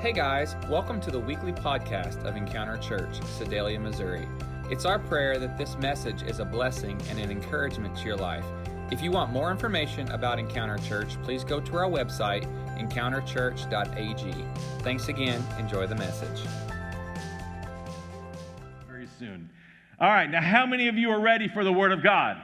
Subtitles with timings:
[0.00, 4.26] Hey guys, welcome to the weekly podcast of Encounter Church, Sedalia, Missouri.
[4.70, 8.46] It's our prayer that this message is a blessing and an encouragement to your life.
[8.90, 12.46] If you want more information about Encounter Church, please go to our website,
[12.78, 14.46] encounterchurch.ag.
[14.82, 15.44] Thanks again.
[15.58, 16.48] Enjoy the message.
[18.88, 19.50] Very soon.
[20.00, 22.38] All right, now how many of you are ready for the Word of God?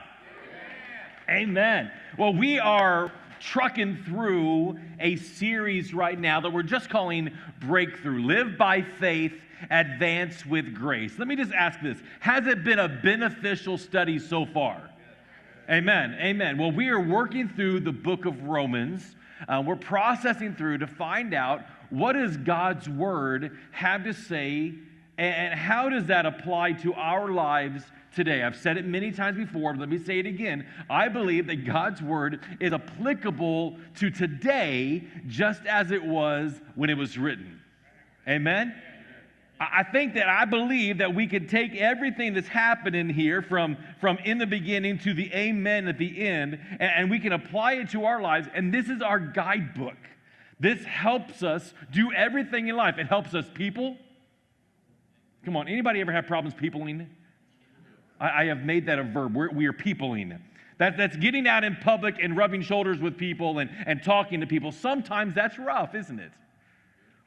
[1.27, 1.49] Amen.
[1.49, 1.91] Amen.
[2.19, 8.57] Well, we are trucking through a series right now that we're just calling Breakthrough Live
[8.57, 9.33] by Faith,
[9.69, 11.17] Advance with Grace.
[11.17, 14.89] Let me just ask this Has it been a beneficial study so far?
[15.69, 16.17] Amen.
[16.21, 16.57] Amen.
[16.57, 19.15] Well, we are working through the book of Romans.
[19.47, 24.73] Uh, we're processing through to find out what does God's word have to say
[25.17, 27.83] and how does that apply to our lives
[28.17, 28.43] today.
[28.43, 30.67] I've said it many times before, but let me say it again.
[30.89, 36.97] I believe that God's word is applicable to today just as it was when it
[36.97, 37.61] was written.
[38.27, 38.75] Amen?
[39.59, 44.17] I think that I believe that we can take everything that's happening here from, from
[44.25, 47.91] in the beginning to the amen at the end, and, and we can apply it
[47.91, 48.47] to our lives.
[48.53, 49.97] And this is our guidebook.
[50.59, 52.97] This helps us do everything in life.
[52.97, 53.95] It helps us people.
[55.45, 57.09] Come on, anybody ever have problems peopling?
[58.19, 59.35] I, I have made that a verb.
[59.35, 60.37] We're, we are peopling.
[60.77, 64.47] That, that's getting out in public and rubbing shoulders with people and, and talking to
[64.47, 64.71] people.
[64.71, 66.31] Sometimes that's rough, isn't it?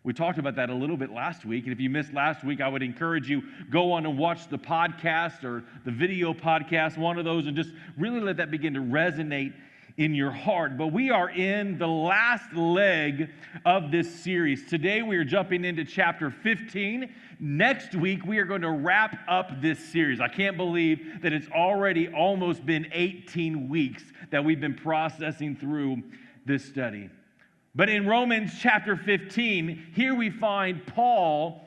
[0.03, 1.65] We talked about that a little bit last week.
[1.65, 4.57] And if you missed last week, I would encourage you go on and watch the
[4.57, 8.81] podcast or the video podcast, one of those, and just really let that begin to
[8.81, 9.53] resonate
[10.01, 10.79] in your heart.
[10.79, 13.29] But we are in the last leg
[13.67, 14.67] of this series.
[14.67, 17.13] Today we are jumping into chapter 15.
[17.39, 20.19] Next week we are going to wrap up this series.
[20.19, 26.03] I can't believe that it's already almost been 18 weeks that we've been processing through
[26.47, 27.11] this study.
[27.75, 31.61] But in Romans chapter 15, here we find Paul,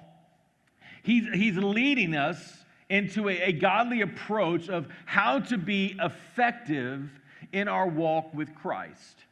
[1.03, 7.12] he's, he's leading us into a, a godly approach of how to be effective
[7.52, 9.26] in our walk with Christ.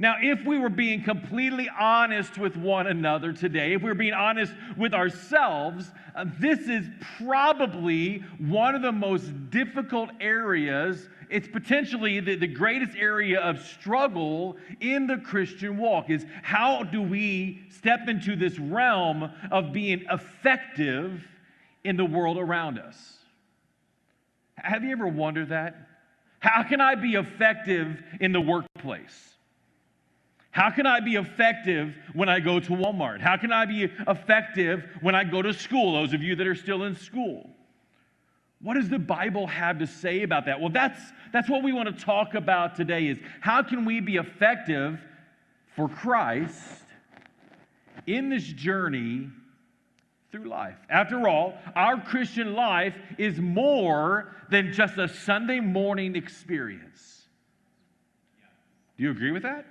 [0.00, 4.14] Now, if we were being completely honest with one another today, if we are being
[4.14, 6.86] honest with ourselves, uh, this is
[7.18, 11.06] probably one of the most difficult areas.
[11.28, 17.02] It's potentially the, the greatest area of struggle in the Christian walk is how do
[17.02, 21.22] we step into this realm of being effective
[21.84, 23.18] in the world around us?
[24.56, 25.89] Have you ever wondered that?
[26.40, 29.34] How can I be effective in the workplace?
[30.50, 33.20] How can I be effective when I go to Walmart?
[33.20, 35.92] How can I be effective when I go to school?
[35.92, 37.48] Those of you that are still in school.
[38.60, 40.60] What does the Bible have to say about that?
[40.60, 41.00] Well, that's,
[41.32, 45.00] that's what we want to talk about today is how can we be effective
[45.76, 46.82] for Christ
[48.06, 49.30] in this journey
[50.30, 50.76] through life.
[50.88, 57.22] After all, our Christian life is more than just a Sunday morning experience.
[58.96, 59.66] Do you agree with that?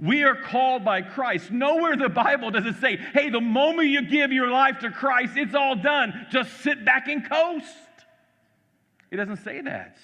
[0.00, 1.52] We are called by Christ.
[1.52, 4.90] Nowhere in the Bible does it say, hey, the moment you give your life to
[4.90, 6.26] Christ, it's all done.
[6.30, 7.68] Just sit back and coast.
[9.10, 9.98] It doesn't say that.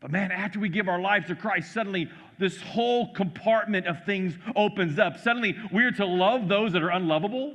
[0.00, 4.34] But man, after we give our lives to Christ, suddenly this whole compartment of things
[4.56, 5.18] opens up.
[5.18, 7.54] Suddenly we're to love those that are unlovable.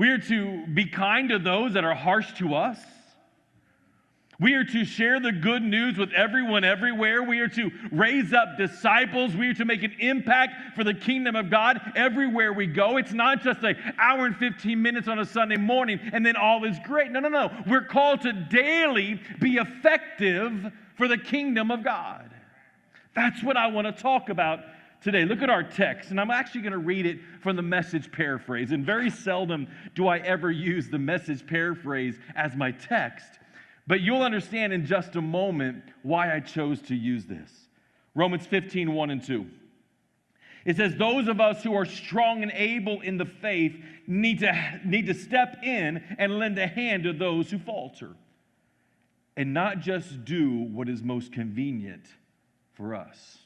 [0.00, 2.78] We are to be kind to those that are harsh to us.
[4.40, 7.22] We are to share the good news with everyone everywhere.
[7.22, 9.36] We are to raise up disciples.
[9.36, 12.96] We are to make an impact for the kingdom of God everywhere we go.
[12.96, 16.64] It's not just an hour and 15 minutes on a Sunday morning and then all
[16.64, 17.10] is great.
[17.10, 17.52] No, no, no.
[17.66, 22.30] We're called to daily be effective for the kingdom of God.
[23.14, 24.60] That's what I want to talk about
[25.00, 25.24] today.
[25.24, 28.72] Look at our text, and I'm actually going to read it from the message paraphrase.
[28.72, 33.38] And very seldom do I ever use the message paraphrase as my text,
[33.86, 37.50] but you'll understand in just a moment why I chose to use this.
[38.14, 39.46] Romans 15, 1 and 2.
[40.64, 43.76] It says, Those of us who are strong and able in the faith
[44.06, 48.10] need to, need to step in and lend a hand to those who falter,
[49.36, 52.04] and not just do what is most convenient
[52.74, 53.39] for us.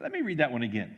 [0.00, 0.96] Let me read that one again.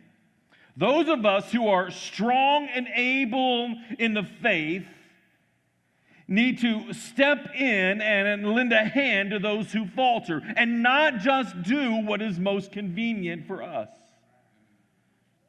[0.77, 4.87] Those of us who are strong and able in the faith
[6.29, 11.63] need to step in and lend a hand to those who falter and not just
[11.63, 13.89] do what is most convenient for us.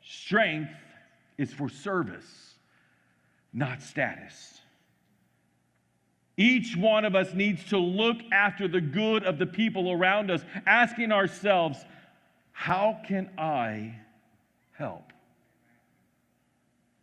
[0.02, 0.72] Strength
[1.38, 2.56] is for service,
[3.52, 4.62] not status.
[6.38, 10.46] Each one of us needs to look after the good of the people around us,
[10.68, 11.84] asking ourselves,
[12.58, 13.94] how can I
[14.74, 15.14] help?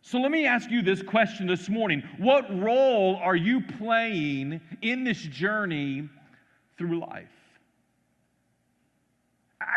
[0.01, 5.05] So let me ask you this question this morning What role are you playing in
[5.05, 6.09] this journey
[6.77, 7.29] through life?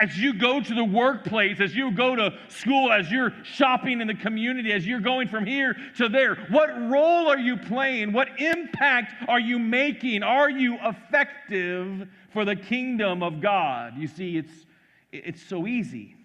[0.02, 4.08] As you go to the workplace, as you go to school, as you're shopping in
[4.08, 8.12] the community, as you're going from here to there, what role are you playing?
[8.12, 10.24] What impact are you making?
[10.24, 13.96] Are you effective for the kingdom of God?
[13.96, 14.66] You see, it's,
[15.12, 16.16] it's so easy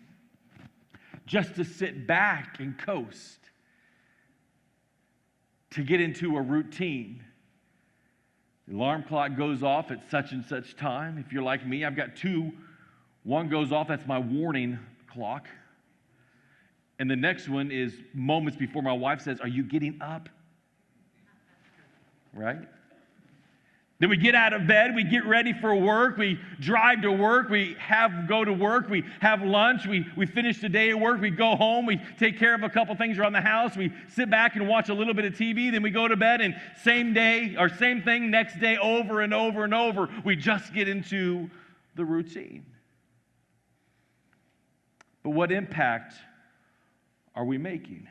[1.26, 3.40] just to sit back and coast
[5.72, 7.24] to get into a routine.
[8.68, 11.18] The alarm clock goes off at such and such time.
[11.18, 12.52] If you're like me, I've got two.
[13.24, 14.80] One goes off, that's my warning
[15.12, 15.48] clock.
[17.00, 20.30] And the next one is moments before my wife says, Are you getting up?
[22.34, 22.68] Right?
[24.04, 27.48] Then we get out of bed, we get ready for work, we drive to work,
[27.48, 31.22] we have go to work, we have lunch, we, we finish the day at work,
[31.22, 34.30] we go home, we take care of a couple things around the house, we sit
[34.30, 36.54] back and watch a little bit of TV, then we go to bed and
[36.84, 40.10] same day or same thing next day over and over and over.
[40.26, 41.50] We just get into
[41.96, 42.66] the routine.
[45.24, 46.14] But what impact
[47.36, 48.10] are we making?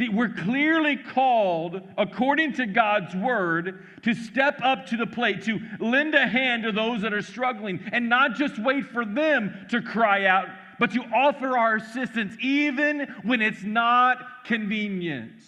[0.00, 5.60] See, we're clearly called, according to God's word, to step up to the plate, to
[5.78, 9.82] lend a hand to those that are struggling, and not just wait for them to
[9.82, 10.48] cry out,
[10.78, 15.42] but to offer our assistance even when it's not convenient.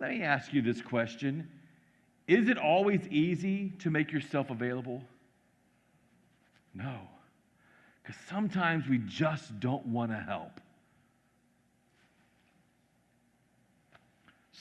[0.00, 1.50] Let me ask you this question
[2.26, 5.02] Is it always easy to make yourself available?
[6.72, 7.00] No.
[8.02, 10.58] Because sometimes we just don't want to help.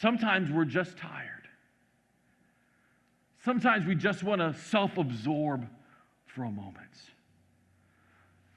[0.01, 1.47] Sometimes we're just tired.
[3.45, 5.67] Sometimes we just want to self absorb
[6.25, 6.77] for a moment.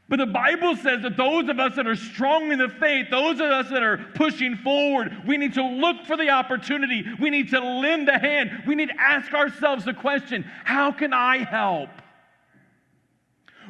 [0.09, 3.41] But the Bible says that those of us that are strong in the faith, those
[3.41, 7.05] of us that are pushing forward, we need to look for the opportunity.
[7.21, 8.65] We need to lend a hand.
[8.67, 11.91] We need to ask ourselves the question how can I help?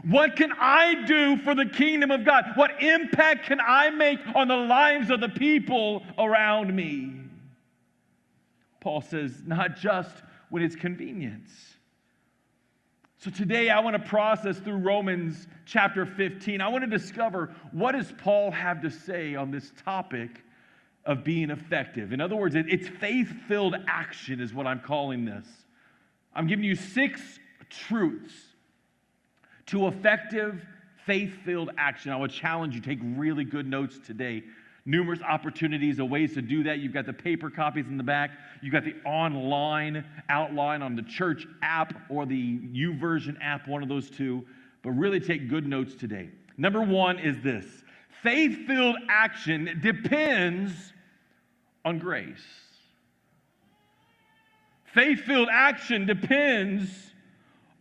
[0.08, 2.44] What can I do for the kingdom of God?
[2.54, 7.23] What impact can I make on the lives of the people around me?
[8.84, 10.14] Paul says, not just
[10.50, 11.50] when it's convenience.
[13.16, 16.60] So today I want to process through Romans chapter 15.
[16.60, 20.42] I want to discover what does Paul have to say on this topic
[21.06, 22.12] of being effective.
[22.12, 25.46] In other words, it's faith-filled action is what I'm calling this.
[26.34, 27.22] I'm giving you six
[27.70, 28.34] truths
[29.66, 30.62] to effective
[31.06, 32.12] faith-filled action.
[32.12, 34.42] I would challenge you take really good notes today
[34.86, 36.78] numerous opportunities of ways to do that.
[36.78, 38.30] You've got the paper copies in the back,
[38.62, 43.88] you've got the online outline on the church app or the YouVersion app, one of
[43.88, 44.44] those two.
[44.82, 46.28] But really take good notes today.
[46.58, 47.64] Number one is this
[48.22, 50.92] faith filled action depends
[51.84, 52.44] on grace.
[54.92, 57.13] Faith filled action depends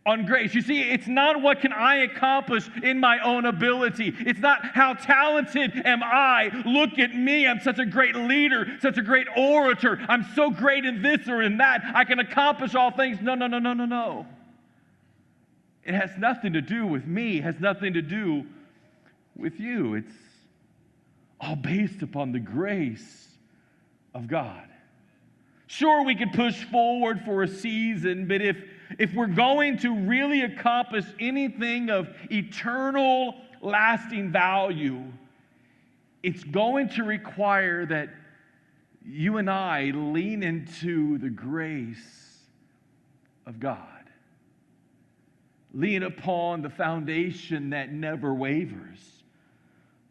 [0.06, 0.54] on grace.
[0.54, 4.14] You see, it's not what can I accomplish in my own ability.
[4.20, 6.50] It's not how talented am I.
[6.66, 7.46] Look at me.
[7.46, 9.98] I'm such a great leader, such a great orator.
[10.08, 11.82] I'm so great in this or in that.
[11.94, 13.18] I can accomplish all things.
[13.22, 14.26] No, no, no, no, no, no.
[15.84, 17.38] It has nothing to do with me.
[17.38, 18.44] It has nothing to do
[19.36, 19.94] with you.
[19.94, 20.14] It's
[21.40, 23.28] all based upon the grace
[24.14, 24.68] of God.
[25.66, 28.56] Sure, we could push forward for a season, but if
[28.98, 35.02] if we're going to really accomplish anything of eternal, lasting value,
[36.22, 38.10] it's going to require that
[39.04, 42.38] you and I lean into the grace
[43.46, 43.78] of God.
[45.72, 48.98] Lean upon the foundation that never wavers.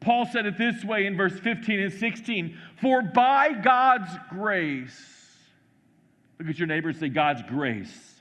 [0.02, 5.38] Paul said it this way in verse 15 and 16 For by God's grace,
[6.38, 8.13] look at your neighbor and say, God's grace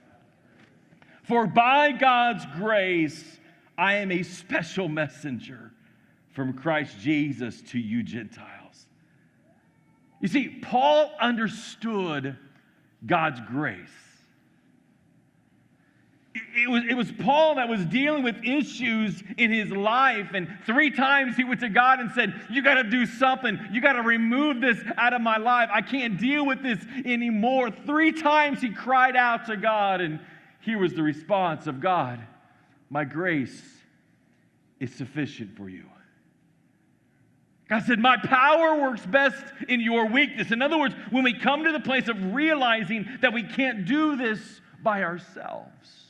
[1.22, 3.38] for by God's grace,
[3.78, 5.72] I am a special messenger
[6.32, 8.86] from Christ Jesus to you Gentiles.
[10.20, 12.36] You see, Paul understood
[13.04, 13.88] God's grace.
[16.34, 20.30] It was, it was Paul that was dealing with issues in his life.
[20.32, 23.58] And three times he went to God and said, You got to do something.
[23.70, 25.68] You got to remove this out of my life.
[25.72, 27.70] I can't deal with this anymore.
[27.70, 30.00] Three times he cried out to God.
[30.00, 30.20] And
[30.62, 32.20] here was the response of God
[32.88, 33.62] My grace
[34.80, 35.84] is sufficient for you.
[37.68, 40.50] God said, My power works best in your weakness.
[40.50, 44.16] In other words, when we come to the place of realizing that we can't do
[44.16, 46.02] this by ourselves,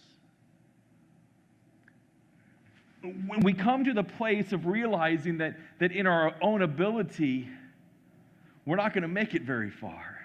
[3.02, 7.48] when we come to the place of realizing that, that in our own ability,
[8.64, 10.20] we're not going to make it very far.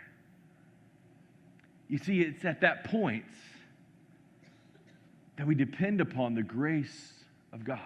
[1.88, 3.25] You see, it's at that point
[5.38, 7.13] that we depend upon the grace
[7.53, 7.79] of God.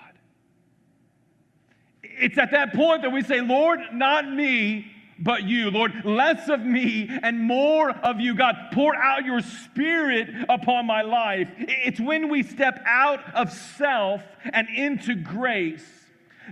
[2.03, 5.70] It's at that point that we say, Lord, not me, but you.
[5.70, 8.36] Lord, less of me and more of you.
[8.36, 11.48] God, pour out your spirit upon my life.
[11.58, 15.86] It's when we step out of self and into grace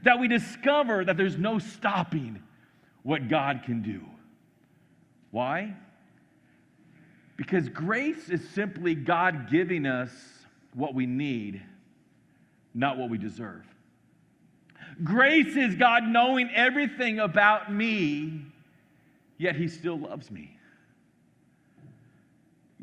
[0.03, 2.41] that we discover that there's no stopping
[3.03, 4.01] what God can do.
[5.32, 5.75] Why?
[7.38, 10.12] Because grace is simply God giving us
[10.73, 11.61] what we need,
[12.73, 13.65] not what we deserve.
[15.03, 18.45] Grace is God knowing everything about me,
[19.38, 20.57] yet He still loves me.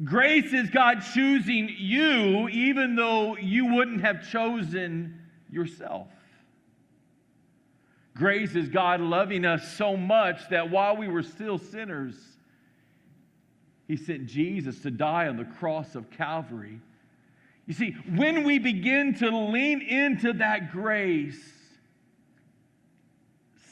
[0.04, 5.18] Grace is God choosing you even though you wouldn't have chosen
[5.50, 6.08] yourself.
[8.14, 12.14] Grace is God loving us so much that while we were still sinners,
[13.88, 16.80] He sent Jesus to die on the cross of Calvary.
[17.66, 21.40] You see, when we begin to lean into that grace,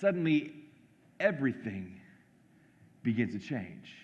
[0.00, 0.52] suddenly
[1.20, 2.00] everything
[3.02, 3.94] begins to change.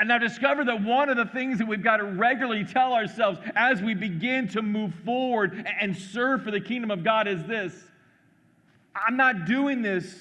[0.00, 3.38] And I've discovered that one of the things that we've got to regularly tell ourselves
[3.54, 7.72] as we begin to move forward and serve for the kingdom of God is this
[8.96, 10.12] I'm not doing this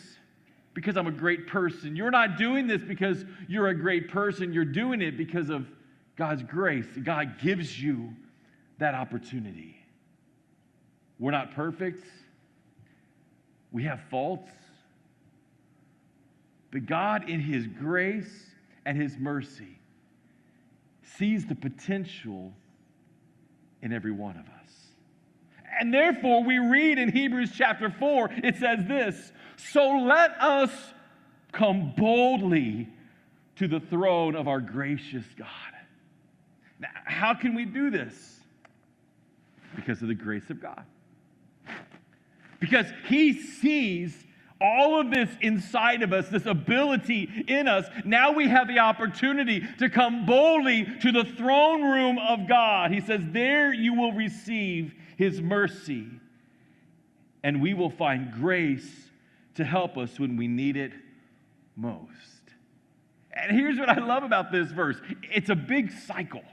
[0.76, 1.96] because I'm a great person.
[1.96, 4.54] You're not doing this because you're a great person.
[4.54, 5.66] You're doing it because of
[6.16, 6.86] God's grace.
[7.04, 8.14] God gives you
[8.78, 9.78] that opportunity.
[11.20, 12.04] We're not perfect,
[13.72, 14.52] we have faults.
[16.72, 18.48] But God, in His grace
[18.86, 19.80] and His mercy,
[21.18, 22.54] sees the potential
[23.82, 24.72] in every one of us.
[25.80, 30.72] And therefore, we read in Hebrews chapter 4, it says this So let us
[31.52, 32.90] come boldly
[33.58, 35.48] to the throne of our gracious God.
[36.82, 38.39] How can we do this?
[39.75, 40.84] Because of the grace of God.
[42.60, 44.25] Because He sees
[44.62, 49.63] all of this inside of us, this ability in us, now we have the opportunity
[49.79, 52.91] to come boldly to the throne room of God.
[52.91, 56.08] He says, There you will receive his mercy,
[57.44, 59.10] and we will find grace
[59.55, 60.91] to help us when we need it
[61.75, 62.10] most.
[63.34, 66.44] And here's what I love about this verse it's a big cycle.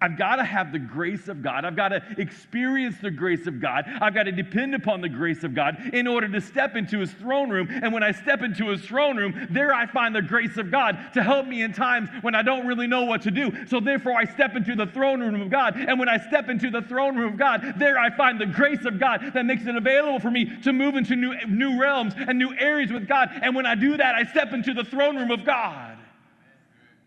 [0.00, 1.64] I've got to have the grace of God.
[1.64, 3.84] I've got to experience the grace of God.
[4.00, 7.12] I've got to depend upon the grace of God in order to step into his
[7.12, 7.68] throne room.
[7.70, 10.98] And when I step into his throne room, there I find the grace of God
[11.14, 13.66] to help me in times when I don't really know what to do.
[13.66, 15.76] So therefore, I step into the throne room of God.
[15.76, 18.84] And when I step into the throne room of God, there I find the grace
[18.84, 22.38] of God that makes it available for me to move into new, new realms and
[22.38, 23.30] new areas with God.
[23.42, 25.96] And when I do that, I step into the throne room of God.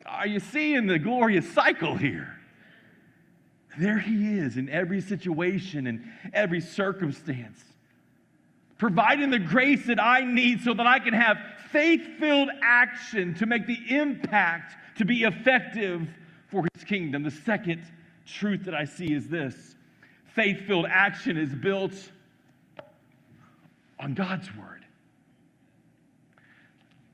[0.06, 2.41] Are you seeing the glorious cycle here?
[3.78, 7.64] There He is in every situation and every circumstance,
[8.78, 11.38] providing the grace that I need so that I can have
[11.72, 16.08] faith filled action to make the impact to be effective
[16.48, 17.24] for His kingdom.
[17.24, 17.84] The second
[18.26, 19.76] truth that I see is this
[20.36, 21.94] faith filled action is built
[24.00, 24.86] on God's Word.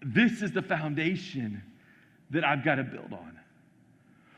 [0.01, 1.61] This is the foundation
[2.29, 3.39] that I've got to build on.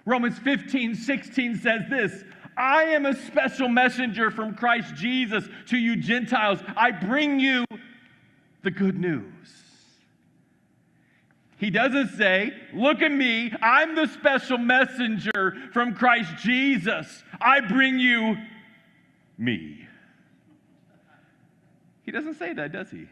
[0.05, 2.23] Romans 15, 16 says this
[2.57, 6.59] I am a special messenger from Christ Jesus to you Gentiles.
[6.75, 7.65] I bring you
[8.63, 9.23] the good news.
[11.57, 17.23] He doesn't say, Look at me, I'm the special messenger from Christ Jesus.
[17.39, 18.37] I bring you
[19.37, 19.87] me.
[22.03, 23.07] He doesn't say that, does he?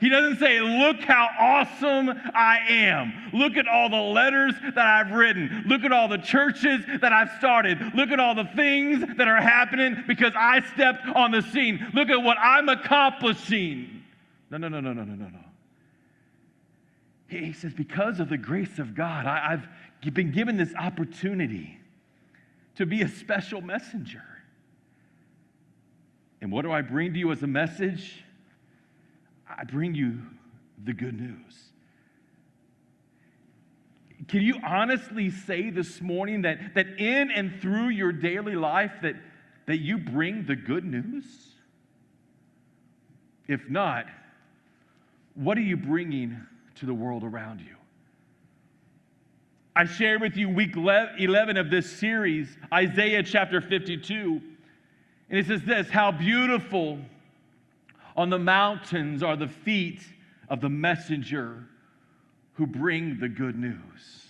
[0.00, 3.30] He doesn't say, Look how awesome I am.
[3.32, 5.64] Look at all the letters that I've written.
[5.66, 7.78] Look at all the churches that I've started.
[7.94, 11.84] Look at all the things that are happening because I stepped on the scene.
[11.94, 14.04] Look at what I'm accomplishing.
[14.50, 15.38] No, no, no, no, no, no, no, no.
[17.26, 19.58] He says, Because of the grace of God, I,
[20.02, 21.76] have been given this opportunity
[22.76, 24.22] to be a special messenger.
[26.40, 28.22] And what do I bring to you as a message?
[29.48, 30.20] I bring you
[30.84, 31.70] the good news.
[34.26, 39.14] Can you honestly say this morning that, that in and through your daily life that,
[39.66, 41.24] that you bring the good news?
[43.46, 44.06] If not,
[45.34, 46.36] what are you bringing
[46.76, 47.76] to the world around you?
[49.74, 54.42] I shared with you week 11 of this series, Isaiah chapter 52.
[55.30, 56.98] And it says this How beautiful
[58.18, 60.02] on the mountains are the feet
[60.48, 61.64] of the messenger
[62.54, 64.26] who bring the good news.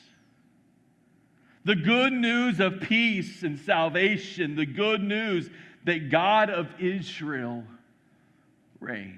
[1.65, 5.49] The good news of peace and salvation, the good news
[5.85, 7.65] that God of Israel
[8.79, 9.17] reigns.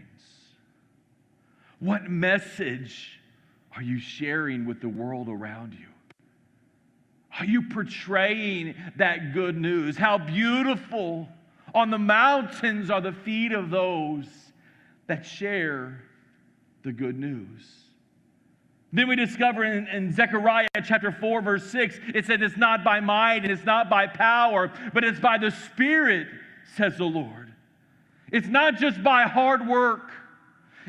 [1.81, 3.19] What message
[3.75, 5.89] are you sharing with the world around you?
[7.41, 9.97] Are you portraying that good news?
[9.97, 11.29] How beautiful
[11.75, 14.29] on the mountains are the feet of those
[15.11, 16.05] that share
[16.85, 17.69] the good news.
[18.93, 23.00] Then we discover in, in, Zechariah chapter 4, verse 6, it says, It's not by
[23.00, 26.29] might and it's not by power, but it's by the Spirit,
[26.76, 27.52] says the Lord.
[28.31, 30.12] It's not just by hard work.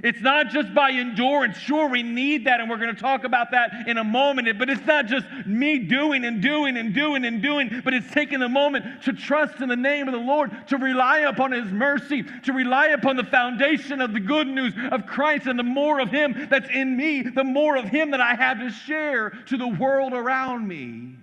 [0.03, 1.57] It's not just by endurance.
[1.57, 4.48] Sure, we need that, and we're going to talk about that in a moment.
[4.57, 8.41] But it's not just me doing and doing and doing and doing, but it's taking
[8.41, 12.24] a moment to trust in the name of the Lord, to rely upon His mercy,
[12.43, 16.10] to rely upon the foundation of the good news of Christ, and the more of
[16.10, 19.67] Him that's in me, the more of Him that I have to share to the
[19.67, 21.15] world around me.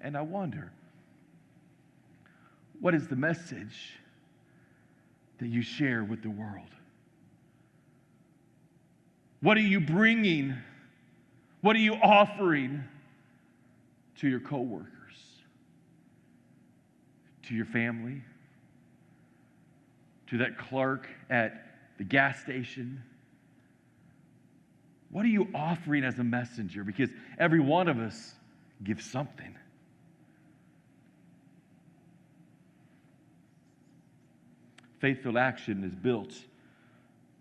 [0.00, 0.72] And I wonder,
[2.80, 3.98] what is the message?
[5.40, 6.68] That you share with the world?
[9.40, 10.54] What are you bringing?
[11.62, 12.84] What are you offering
[14.18, 14.86] to your coworkers?
[17.44, 18.22] To your family?
[20.28, 21.66] To that clerk at
[21.98, 23.02] the gas station?
[25.10, 26.84] What are you offering as a messenger?
[26.84, 28.34] Because every one of us
[28.84, 29.54] gives something.
[35.00, 36.34] Faith filled action is built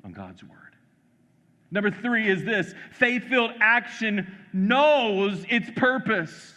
[0.04, 0.56] on God's word.
[1.72, 6.54] Number three is this faith filled action knows its purpose.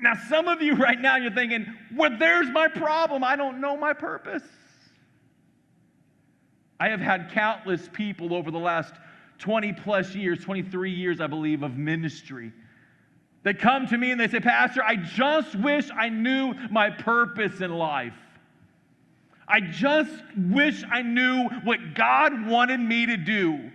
[0.00, 3.24] Now, some of you right now, you're thinking, well, there's my problem.
[3.24, 4.42] I don't know my purpose.
[6.78, 8.94] I have had countless people over the last
[9.38, 12.52] 20 plus years, 23 years, I believe, of ministry.
[13.42, 17.60] They come to me and they say, Pastor, I just wish I knew my purpose
[17.60, 18.14] in life.
[19.48, 23.70] I just wish I knew what God wanted me to do.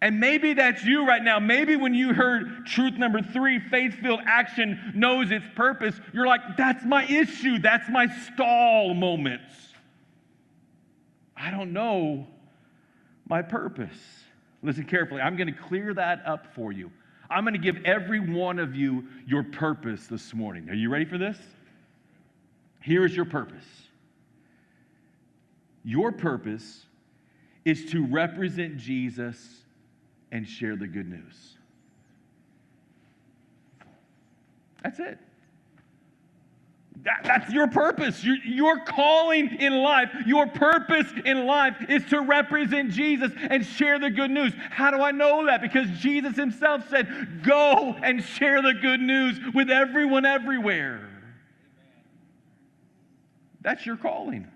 [0.00, 1.38] And maybe that's you right now.
[1.38, 6.58] Maybe when you heard truth number three, faith filled action knows its purpose, you're like,
[6.58, 7.58] that's my issue.
[7.58, 9.54] That's my stall moments.
[11.36, 12.26] I don't know
[13.28, 13.96] my purpose.
[14.62, 15.20] Listen carefully.
[15.20, 16.90] I'm going to clear that up for you.
[17.30, 20.68] I'm going to give every one of you your purpose this morning.
[20.68, 21.38] Are you ready for this?
[22.82, 23.64] Here is your purpose
[25.84, 26.86] your purpose
[27.64, 29.62] is to represent Jesus
[30.32, 31.56] and share the good news.
[34.82, 35.18] That's it.
[37.02, 38.24] That, that's your purpose.
[38.24, 43.98] Your, your calling in life, your purpose in life is to represent Jesus and share
[43.98, 44.52] the good news.
[44.70, 45.60] How do I know that?
[45.60, 51.10] Because Jesus himself said, Go and share the good news with everyone everywhere.
[53.60, 54.48] That's your calling.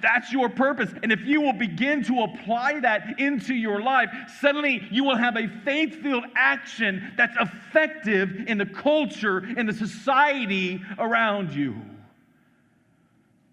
[0.00, 0.90] That's your purpose.
[1.02, 4.08] And if you will begin to apply that into your life,
[4.40, 9.72] suddenly you will have a faith filled action that's effective in the culture, in the
[9.72, 11.76] society around you.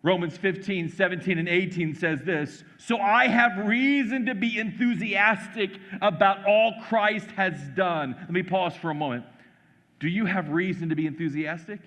[0.03, 6.45] Romans 15, 17, and 18 says this So I have reason to be enthusiastic about
[6.45, 8.15] all Christ has done.
[8.17, 9.25] Let me pause for a moment.
[9.99, 11.81] Do you have reason to be enthusiastic?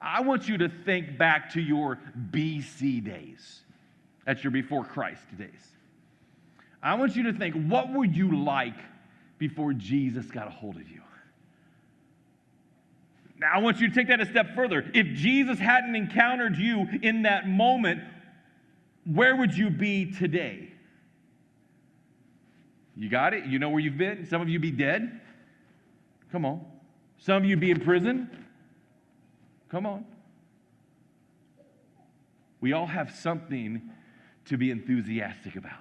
[0.00, 1.98] I want you to think back to your
[2.30, 3.62] BC days.
[4.24, 5.50] That's your before Christ days.
[6.82, 8.78] I want you to think what were you like
[9.38, 11.00] before Jesus got a hold of you?
[13.38, 14.90] Now, I want you to take that a step further.
[14.94, 18.00] If Jesus hadn't encountered you in that moment,
[19.04, 20.70] where would you be today?
[22.96, 23.44] You got it?
[23.44, 24.26] You know where you've been?
[24.26, 25.20] Some of you be dead.
[26.32, 26.64] Come on.
[27.18, 28.30] Some of you be in prison.
[29.68, 30.04] Come on.
[32.60, 33.82] We all have something
[34.46, 35.72] to be enthusiastic about.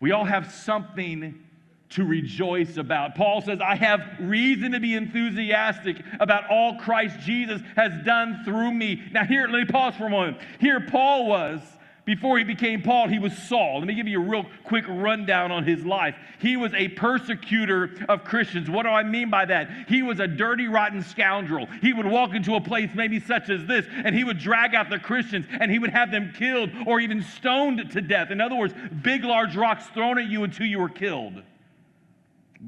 [0.00, 1.42] We all have something
[1.90, 3.14] to rejoice about.
[3.14, 8.72] Paul says, I have reason to be enthusiastic about all Christ Jesus has done through
[8.72, 9.02] me.
[9.12, 10.38] Now, here, let me pause for a moment.
[10.58, 11.60] Here, Paul was
[12.06, 13.80] before he became Paul, he was Saul.
[13.80, 16.14] Let me give you a real quick rundown on his life.
[16.38, 18.70] He was a persecutor of Christians.
[18.70, 19.68] What do I mean by that?
[19.88, 21.66] He was a dirty, rotten scoundrel.
[21.82, 24.88] He would walk into a place maybe such as this, and he would drag out
[24.88, 28.30] the Christians and he would have them killed or even stoned to death.
[28.30, 31.42] In other words, big, large rocks thrown at you until you were killed.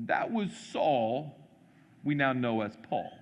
[0.07, 1.39] That was Saul,
[2.03, 3.13] we now know as Paul.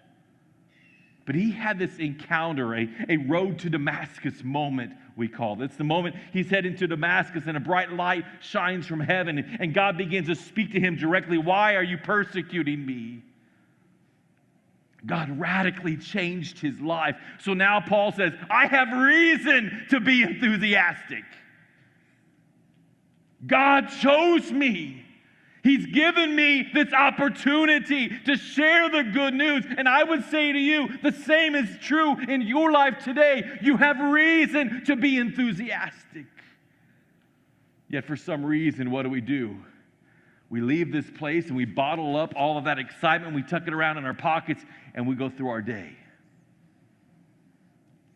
[1.26, 5.64] But he had this encounter, a, a road to Damascus moment, we call it.
[5.64, 9.72] It's the moment he's heading to Damascus and a bright light shines from heaven and
[9.72, 11.38] God begins to speak to him directly.
[11.38, 13.22] Why are you persecuting me?
[15.06, 17.16] God radically changed his life.
[17.38, 21.24] So now Paul says, I have reason to be enthusiastic.
[23.46, 25.05] God chose me.
[25.66, 29.64] He's given me this opportunity to share the good news.
[29.76, 33.42] And I would say to you, the same is true in your life today.
[33.60, 36.26] You have reason to be enthusiastic.
[37.88, 39.56] Yet, for some reason, what do we do?
[40.50, 43.74] We leave this place and we bottle up all of that excitement, we tuck it
[43.74, 45.96] around in our pockets, and we go through our day.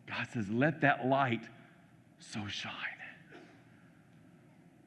[0.07, 1.43] God says, Let that light
[2.17, 2.71] so shine.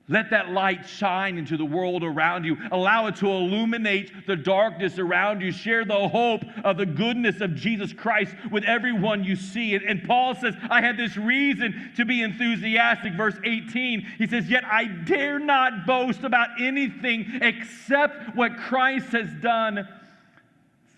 [0.07, 2.59] Let that light shine into the world around you.
[2.71, 5.51] Allow it to illuminate the darkness around you.
[5.51, 9.75] Share the hope of the goodness of Jesus Christ with everyone you see.
[9.75, 13.15] And, and, Paul says, I have this reason to be enthusiastic.
[13.15, 19.33] Verse 18, he says, Yet I dare not boast about anything except what Christ has
[19.41, 19.89] done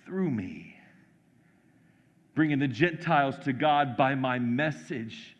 [0.05, 0.77] through me,
[2.35, 5.37] bringing the Gentiles to God by my message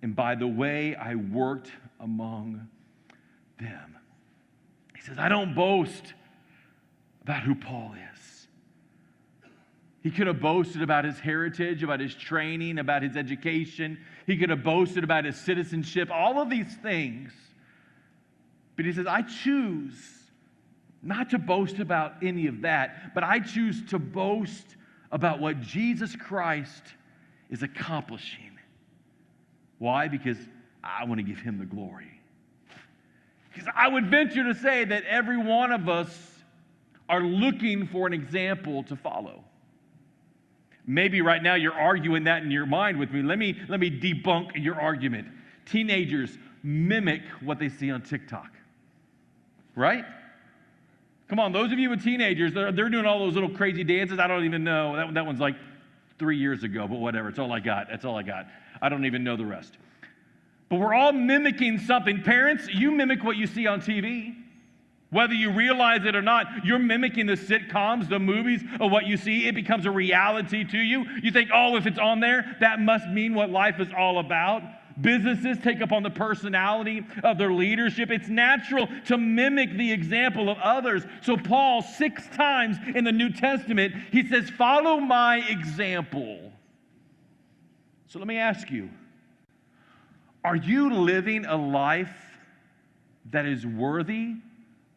[0.00, 2.68] and by the way I worked among
[3.60, 3.98] them.
[4.96, 6.14] He says, I don't boast
[7.22, 8.46] about who Paul is.
[10.02, 13.98] He could have boasted about his heritage, about his training, about his education.
[14.26, 17.32] He could have boasted about his citizenship, all of these things.
[18.76, 19.94] But he says, I choose
[21.02, 24.76] not to boast about any of that, but I choose to boast
[25.12, 26.82] about what Jesus Christ
[27.50, 28.58] is accomplishing.
[29.78, 30.08] Why?
[30.08, 30.38] Because
[30.82, 32.09] I want to give him the glory.
[33.52, 36.08] Because I would venture to say that every one of us
[37.08, 39.42] are looking for an example to follow.
[40.86, 43.22] Maybe right now you're arguing that in your mind with me.
[43.22, 45.28] Let me, let me debunk your argument.
[45.66, 48.50] Teenagers mimic what they see on TikTok,
[49.74, 50.04] right?
[51.28, 54.18] Come on, those of you with teenagers, they're, they're doing all those little crazy dances.
[54.18, 54.96] I don't even know.
[54.96, 55.54] That, that one's like
[56.18, 57.28] three years ago, but whatever.
[57.28, 57.88] It's all I got.
[57.88, 58.46] That's all I got.
[58.82, 59.78] I don't even know the rest.
[60.70, 62.22] But we're all mimicking something.
[62.22, 64.36] Parents, you mimic what you see on TV.
[65.10, 69.16] Whether you realize it or not, you're mimicking the sitcoms, the movies of what you
[69.16, 69.48] see.
[69.48, 71.04] It becomes a reality to you.
[71.20, 74.62] You think, oh, if it's on there, that must mean what life is all about.
[75.00, 78.10] Businesses take upon the personality of their leadership.
[78.10, 81.02] It's natural to mimic the example of others.
[81.22, 86.52] So, Paul, six times in the New Testament, he says, Follow my example.
[88.06, 88.90] So, let me ask you
[90.44, 92.14] are you living a life
[93.30, 94.34] that is worthy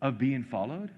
[0.01, 0.89] of being followed?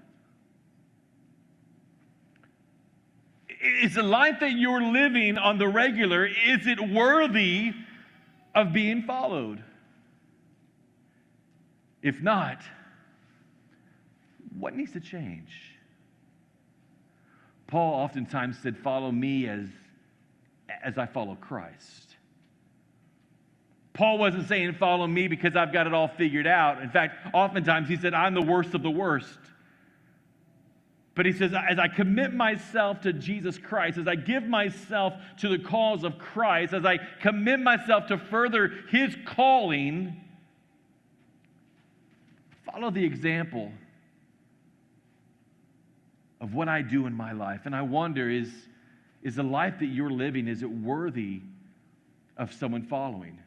[3.82, 7.72] Is the life that you're living on the regular, is it worthy
[8.54, 9.62] of being followed?
[12.02, 12.62] If not,
[14.58, 15.76] what needs to change?
[17.66, 19.66] Paul oftentimes said, Follow me as,
[20.82, 22.05] as I follow Christ.
[23.96, 26.82] Paul wasn't saying, Follow me because I've got it all figured out.
[26.82, 29.38] In fact, oftentimes he said, I'm the worst of the worst.
[31.14, 35.48] But he says, as I commit myself to Jesus Christ, as I give myself to
[35.48, 40.20] the cause of Christ, as I commit myself to further his calling,
[42.70, 43.72] follow the example
[46.42, 47.62] of what I do in my life.
[47.64, 48.52] And I wonder is,
[49.22, 51.40] is the life that you're living, is it worthy
[52.36, 53.38] of someone following?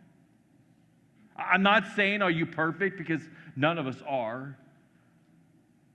[1.39, 2.97] I'm not saying, are you perfect?
[2.97, 3.21] Because
[3.55, 4.57] none of us are.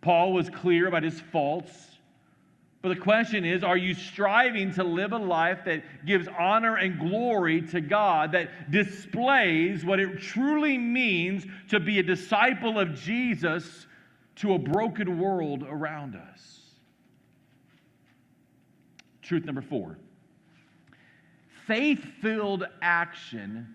[0.00, 1.72] Paul was clear about his faults.
[2.82, 7.00] But the question is, are you striving to live a life that gives honor and
[7.00, 13.86] glory to God, that displays what it truly means to be a disciple of Jesus
[14.36, 16.60] to a broken world around us?
[19.22, 19.96] Truth number four
[21.66, 23.74] faith filled action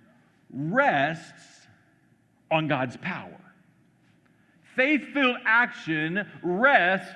[0.51, 1.58] rests
[2.51, 3.39] on God's power.
[4.75, 7.13] Faith filled action rests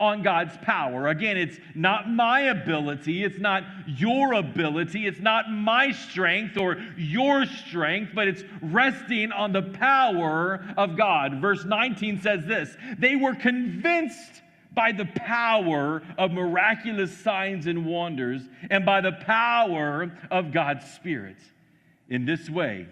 [0.00, 1.08] on God's power.
[1.08, 7.44] Again, it's not my ability, it's not your ability, it's not my strength or your
[7.44, 11.40] strength, but it's resting on the power of God.
[11.40, 18.42] Verse 19 says this They were convinced by the power of miraculous signs and wonders
[18.70, 21.36] and by the power of God's Spirit.
[22.08, 22.88] In this way,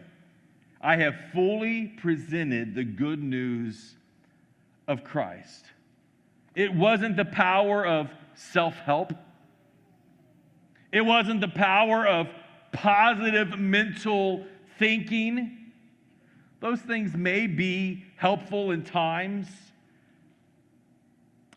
[0.82, 3.94] I have fully presented the good news
[4.88, 5.64] of Christ.
[6.54, 9.12] It wasn't the power of self help,
[10.90, 12.28] It wasn't the power of
[12.72, 14.44] positive mental
[14.78, 15.58] thinking.
[16.60, 19.48] Those things may be helpful in times.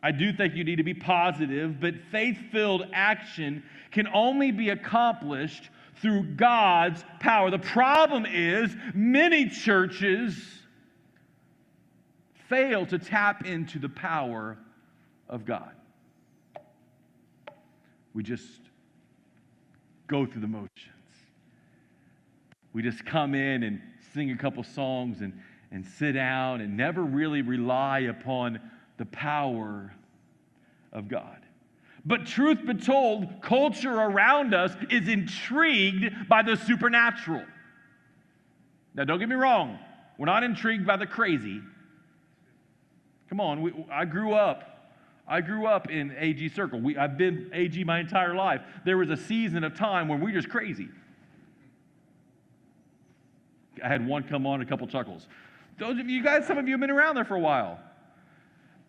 [0.02, 4.70] I do think you need to be positive, but faith filled action can only be
[4.70, 5.70] accomplished
[6.02, 7.50] through God's power.
[7.50, 10.36] The problem is, many churches
[12.50, 14.58] fail to tap into the power
[15.30, 15.72] of God.
[18.14, 18.62] We just
[20.08, 20.70] go through the motions.
[22.74, 23.82] We just come in and
[24.14, 25.34] sing a couple songs and,
[25.72, 28.60] and sit down and never really rely upon
[28.98, 29.94] the power
[30.92, 31.45] of God.
[32.06, 37.44] But truth be told, culture around us is intrigued by the supernatural.
[38.94, 39.80] Now, don't get me wrong,
[40.18, 41.62] we're not intrigued by the crazy.
[43.30, 44.72] Come on, we, I grew up.
[45.28, 46.80] I grew up in AG Circle.
[46.80, 48.62] We, I've been AG my entire life.
[48.86, 50.88] There was a season of time when we were just crazy.
[53.84, 55.28] I had one come on, a couple chuckles.
[55.80, 57.80] Those of you guys, some of you have been around there for a while.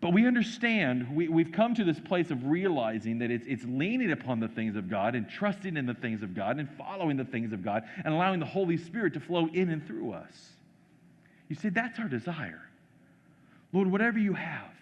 [0.00, 4.12] But we understand, we, we've come to this place of realizing that it's, it's leaning
[4.12, 7.24] upon the things of God and trusting in the things of God and following the
[7.24, 10.50] things of God and allowing the Holy Spirit to flow in and through us.
[11.48, 12.62] You see, that's our desire.
[13.72, 14.72] Lord, whatever you have,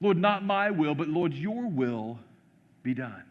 [0.00, 2.20] Lord, not my will, but Lord, your will
[2.82, 3.24] be done.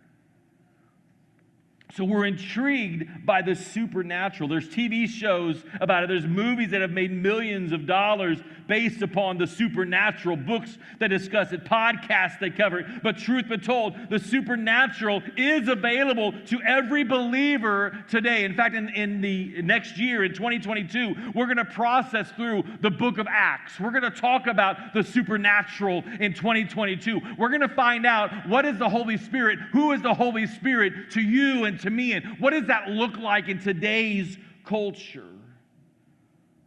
[1.97, 4.47] So we're intrigued by the supernatural.
[4.47, 6.09] There's TV shows about it.
[6.09, 11.51] There's movies that have made millions of dollars based upon the supernatural, books that discuss
[11.53, 12.85] it, podcasts that cover it.
[13.01, 18.43] But truth be told, the supernatural is available to every believer today.
[18.43, 22.91] In fact, in, in the next year, in 2022, we're going to process through the
[22.91, 23.79] book of Acts.
[23.79, 27.21] We're going to talk about the supernatural in 2022.
[27.37, 31.11] We're going to find out what is the Holy Spirit, who is the Holy Spirit
[31.11, 35.23] to you and to me, and what does that look like in today's culture.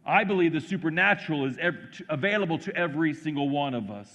[0.05, 4.09] I believe the supernatural is ev- available to every single one of us.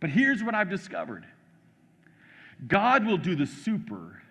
[0.00, 1.26] But here's what I've discovered
[2.66, 4.22] God will do the super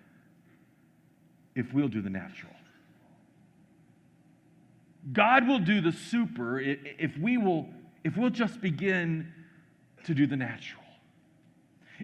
[1.54, 2.52] if we'll do the natural.
[5.12, 7.68] God will do the super if we will
[8.04, 9.32] if we'll just begin
[10.04, 10.77] to do the natural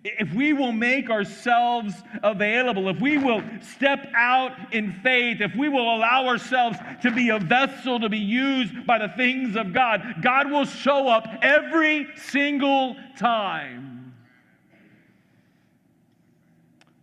[0.04, 5.70] if we will make ourselves available, if we will step out in faith, if we
[5.70, 10.16] will allow ourselves to be a vessel to be used by the things of God,
[10.20, 14.14] God will show up every single time.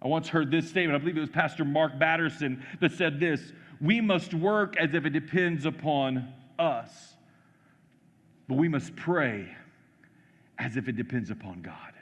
[0.03, 3.51] I once heard this statement, I believe it was Pastor Mark Batterson that said this
[3.79, 7.15] We must work as if it depends upon us,
[8.47, 9.55] but we must pray
[10.59, 11.93] as if it depends upon God.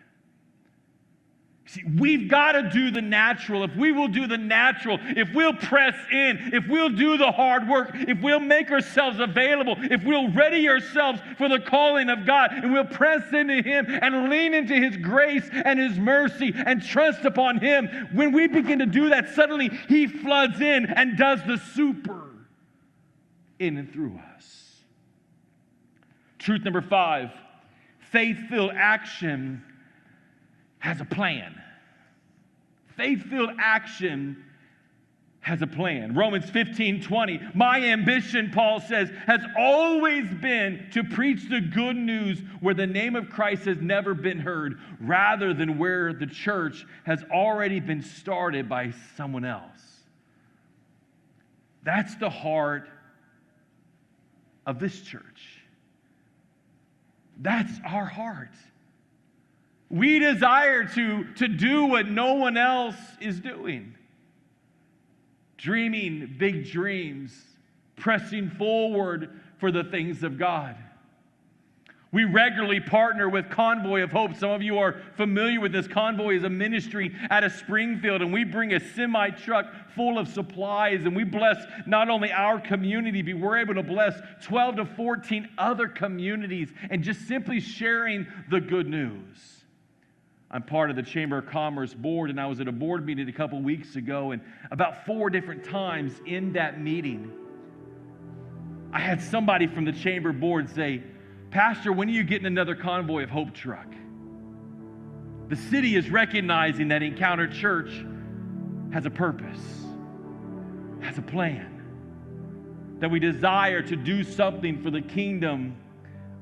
[1.69, 3.63] See, we've got to do the natural.
[3.63, 7.67] If we will do the natural, if we'll press in, if we'll do the hard
[7.67, 12.53] work, if we'll make ourselves available, if we'll ready ourselves for the calling of God,
[12.53, 17.23] and we'll press into Him and lean into His grace and His mercy and trust
[17.23, 21.57] upon Him, when we begin to do that, suddenly He floods in and does the
[21.75, 22.31] super
[23.59, 24.73] in and through us.
[26.39, 27.29] Truth number five
[28.11, 29.63] faith filled action
[30.79, 31.61] has a plan.
[32.95, 34.43] Faith filled action
[35.41, 36.13] has a plan.
[36.15, 37.39] Romans 15 20.
[37.53, 43.15] My ambition, Paul says, has always been to preach the good news where the name
[43.15, 48.67] of Christ has never been heard, rather than where the church has already been started
[48.67, 49.79] by someone else.
[51.83, 52.89] That's the heart
[54.65, 55.63] of this church.
[57.37, 58.51] That's our heart.
[59.89, 63.95] We desire to, to do what no one else is doing.
[65.57, 67.33] Dreaming big dreams,
[67.95, 70.75] pressing forward for the things of God.
[72.11, 74.35] We regularly partner with Convoy of Hope.
[74.35, 75.87] Some of you are familiar with this.
[75.87, 80.27] Convoy is a ministry out of Springfield, and we bring a semi truck full of
[80.27, 84.85] supplies, and we bless not only our community, but we're able to bless 12 to
[84.85, 89.58] 14 other communities, and just simply sharing the good news.
[90.51, 93.29] I'm part of the Chamber of Commerce board, and I was at a board meeting
[93.29, 97.31] a couple weeks ago, and about four different times in that meeting,
[98.91, 101.03] I had somebody from the chamber board say,
[101.51, 103.85] Pastor, when are you getting another convoy of Hope truck?
[105.49, 107.91] The city is recognizing that Encounter Church
[108.91, 109.59] has a purpose,
[111.01, 115.77] has a plan, that we desire to do something for the kingdom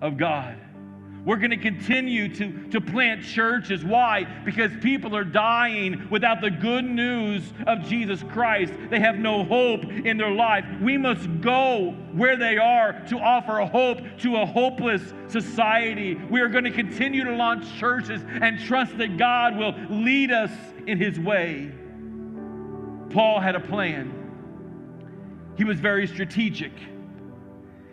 [0.01, 0.57] of God.
[1.27, 3.83] We're going to continue to, to plant churches.
[3.83, 4.23] Why?
[4.45, 8.71] Because people are dying without the good news of Jesus Christ.
[8.89, 10.63] They have no hope in their life.
[10.81, 16.15] We must go where they are to offer hope to a hopeless society.
[16.15, 20.51] We are going to continue to launch churches and trust that God will lead us
[20.85, 21.73] in his way.
[23.09, 24.13] Paul had a plan,
[25.57, 26.71] he was very strategic.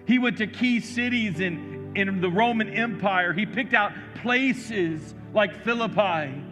[0.07, 3.33] He went to key cities in, in the Roman Empire.
[3.33, 6.43] He picked out places like Philippi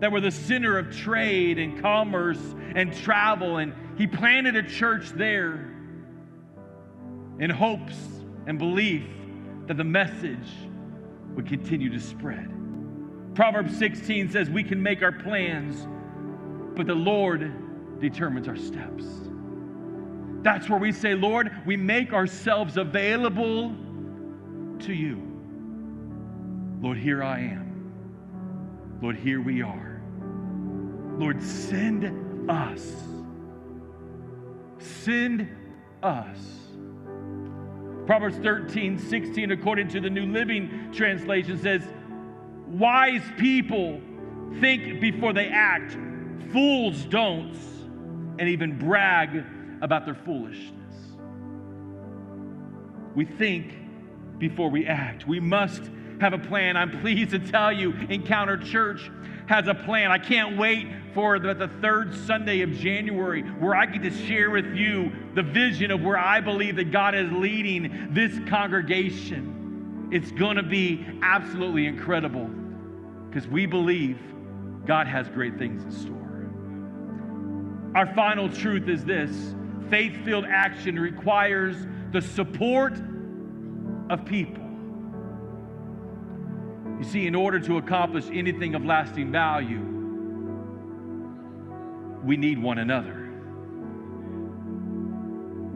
[0.00, 2.40] that were the center of trade and commerce
[2.74, 5.70] and travel, and he planted a church there
[7.38, 7.96] in hopes
[8.46, 9.06] and belief
[9.66, 10.48] that the message
[11.34, 12.50] would continue to spread.
[13.34, 15.86] Proverbs 16 says, We can make our plans,
[16.76, 19.04] but the Lord determines our steps.
[20.42, 23.74] That's where we say, Lord, we make ourselves available
[24.82, 25.20] to you.
[26.80, 28.98] Lord, here I am.
[29.00, 30.00] Lord, here we are.
[31.18, 32.92] Lord, send us.
[34.78, 35.48] Send
[36.02, 36.38] us.
[38.06, 41.82] Proverbs 13, 16, according to the New Living Translation, says,
[42.66, 44.00] Wise people
[44.60, 45.96] think before they act,
[46.52, 47.56] fools don't,
[48.38, 49.44] and even brag
[49.82, 50.72] about their foolishness.
[53.14, 53.81] We think
[54.42, 55.24] before we act.
[55.24, 55.84] We must
[56.20, 56.76] have a plan.
[56.76, 59.08] I'm pleased to tell you, Encounter Church
[59.46, 60.10] has a plan.
[60.10, 64.50] I can't wait for the, the, third Sunday of January where I get to share
[64.50, 70.08] with you the vision of where I believe that God is leading this congregation.
[70.10, 72.50] It's going to be absolutely incredible
[73.28, 74.18] because we believe
[74.84, 76.50] God has great things in store.
[77.94, 79.54] Our final truth is this
[79.88, 81.76] faith filled action requires
[82.10, 82.94] the support
[84.12, 84.62] of people.
[86.98, 89.80] You see, in order to accomplish anything of lasting value,
[92.22, 93.30] we need one another.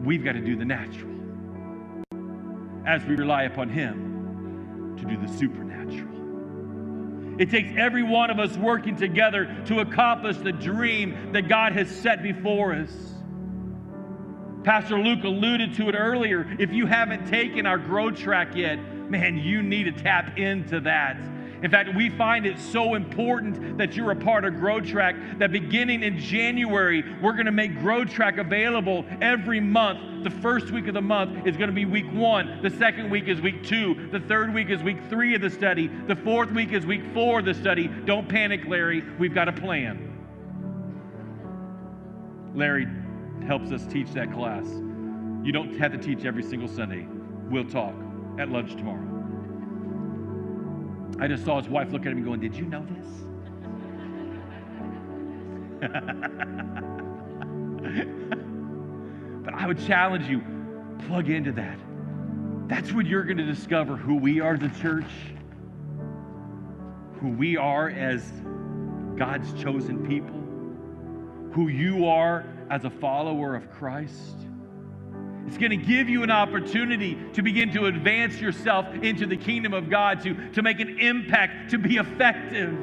[0.05, 1.15] We've got to do the natural
[2.85, 7.41] as we rely upon Him to do the supernatural.
[7.41, 11.89] It takes every one of us working together to accomplish the dream that God has
[11.89, 13.16] set before us.
[14.67, 16.45] Pastor Luke alluded to it earlier.
[16.59, 18.75] If you haven't taken our Grow Track yet,
[19.09, 21.15] man, you need to tap into that.
[21.63, 25.53] In fact, we find it so important that you're a part of Grow Track that
[25.53, 30.25] beginning in January, we're going to make Grow Track available every month.
[30.25, 32.61] The first week of the month is going to be week one.
[32.61, 34.09] The second week is week two.
[34.11, 35.87] The third week is week three of the study.
[35.87, 37.87] The fourth week is week four of the study.
[37.87, 39.01] Don't panic, Larry.
[39.17, 40.03] We've got a plan.
[42.53, 42.87] Larry
[43.45, 44.65] helps us teach that class.
[45.43, 47.07] You don't have to teach every single Sunday.
[47.49, 47.93] We'll talk
[48.39, 49.05] at lunch tomorrow.
[51.19, 53.07] I just saw his wife look at him going, Did you know this?
[59.43, 60.41] but I would challenge you
[61.07, 61.77] plug into that.
[62.67, 65.05] That's when you're going to discover who we are a church,
[67.21, 68.29] who we are as
[69.15, 70.35] God's chosen people,
[71.53, 74.35] who you are as a follower of Christ.
[75.47, 79.73] It's going to give you an opportunity to begin to advance yourself into the kingdom
[79.73, 82.73] of God, to, to make an impact, to be effective.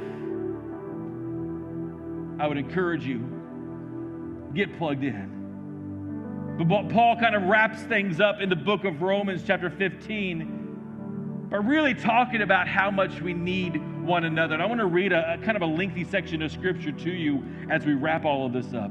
[2.41, 6.57] I would encourage you, get plugged in.
[6.59, 11.59] But Paul kind of wraps things up in the book of Romans, chapter 15, by
[11.59, 14.55] really talking about how much we need one another.
[14.55, 17.11] And I want to read a, a kind of a lengthy section of scripture to
[17.11, 18.91] you as we wrap all of this up.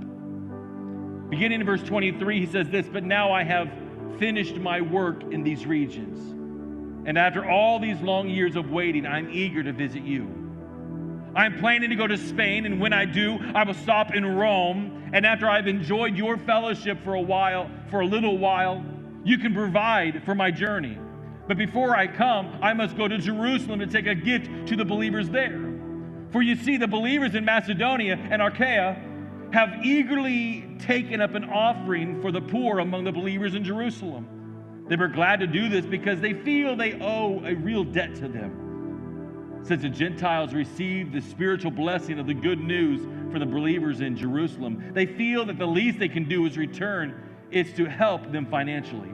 [1.33, 3.67] Beginning in verse 23, he says this But now I have
[4.19, 6.19] finished my work in these regions.
[7.07, 10.27] And after all these long years of waiting, I'm eager to visit you.
[11.35, 15.09] I'm planning to go to Spain, and when I do, I will stop in Rome.
[15.11, 18.85] And after I've enjoyed your fellowship for a while, for a little while,
[19.23, 20.99] you can provide for my journey.
[21.47, 24.85] But before I come, I must go to Jerusalem to take a gift to the
[24.85, 25.59] believers there.
[26.29, 29.12] For you see, the believers in Macedonia and Achaia
[29.53, 34.85] have eagerly taken up an offering for the poor among the believers in Jerusalem.
[34.89, 38.27] They were glad to do this because they feel they owe a real debt to
[38.27, 39.61] them.
[39.61, 43.01] Since the Gentiles received the spiritual blessing of the good news
[43.31, 47.13] for the believers in Jerusalem, they feel that the least they can do is return
[47.51, 49.11] is to help them financially.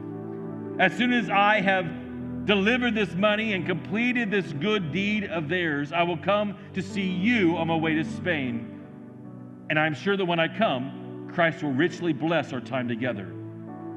[0.79, 5.91] As soon as I have delivered this money and completed this good deed of theirs,
[5.91, 8.78] I will come to see you on my way to Spain
[9.69, 13.31] and I'm sure that when I come, Christ will richly bless our time together.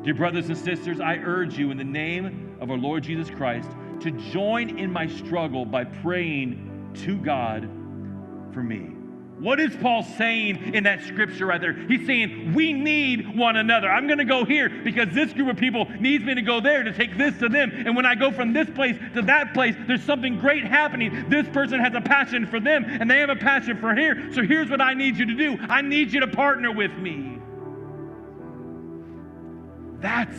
[0.03, 3.71] Dear brothers and sisters, I urge you in the name of our Lord Jesus Christ
[4.01, 7.63] to join in my struggle by praying to God
[8.53, 9.02] for me.
[9.43, 11.73] What is Paul saying in that scripture right there?
[11.73, 13.91] He's saying we need one another.
[13.91, 16.85] I'm going to go here because this group of people needs me to go there
[16.85, 17.73] to take this to them.
[17.75, 21.29] And when I go from this place to that place, there's something great happening.
[21.29, 24.33] This person has a passion for them and they have a passion for here.
[24.33, 27.41] So here's what I need you to do I need you to partner with me.
[30.01, 30.39] That's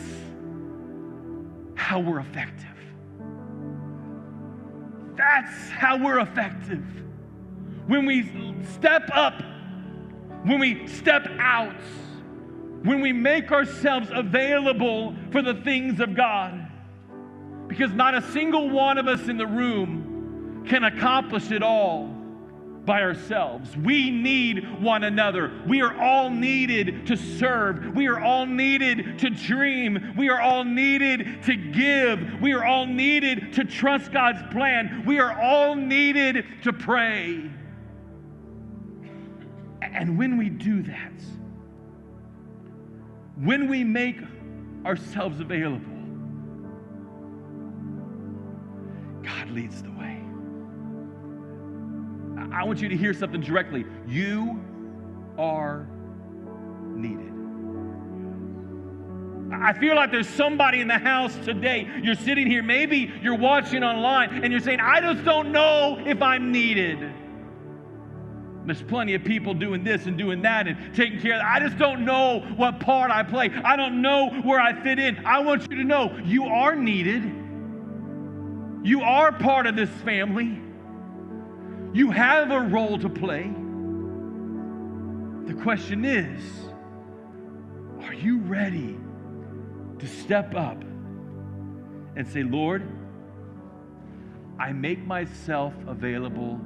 [1.74, 2.64] how we're effective.
[5.14, 6.82] That's how we're effective
[7.86, 8.30] when we
[8.74, 9.42] step up,
[10.44, 11.76] when we step out,
[12.82, 16.70] when we make ourselves available for the things of God.
[17.66, 22.06] Because not a single one of us in the room can accomplish it all
[22.84, 23.74] by ourselves.
[23.76, 25.50] We need one another.
[25.66, 27.94] We are all needed to serve.
[27.94, 30.14] We are all needed to dream.
[30.18, 32.40] We are all needed to give.
[32.42, 35.04] We are all needed to trust God's plan.
[35.06, 37.50] We are all needed to pray.
[39.92, 41.12] And when we do that,
[43.36, 44.18] when we make
[44.84, 45.84] ourselves available,
[49.22, 50.20] God leads the way.
[52.52, 53.84] I want you to hear something directly.
[54.06, 54.62] You
[55.38, 55.88] are
[56.94, 57.32] needed.
[59.52, 61.88] I feel like there's somebody in the house today.
[62.02, 66.20] You're sitting here, maybe you're watching online, and you're saying, I just don't know if
[66.22, 67.12] I'm needed.
[68.66, 71.46] There's plenty of people doing this and doing that and taking care of that.
[71.46, 73.50] I just don't know what part I play.
[73.64, 75.24] I don't know where I fit in.
[75.26, 77.24] I want you to know you are needed.
[78.82, 80.58] You are part of this family.
[81.92, 83.52] You have a role to play.
[85.46, 86.42] The question is
[88.02, 88.98] are you ready
[89.98, 90.82] to step up
[92.16, 92.86] and say, Lord,
[94.58, 96.60] I make myself available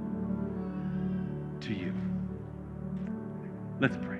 [1.62, 1.92] to you.
[3.80, 4.17] Let's pray.